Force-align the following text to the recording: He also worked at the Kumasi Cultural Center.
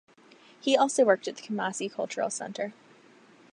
He 0.59 0.75
also 0.75 1.05
worked 1.05 1.27
at 1.27 1.35
the 1.35 1.43
Kumasi 1.43 1.87
Cultural 1.91 2.31
Center. 2.31 2.73